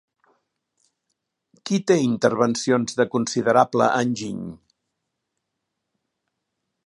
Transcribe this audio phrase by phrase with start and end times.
[1.69, 4.41] Qui té intervencions de considerable enginy?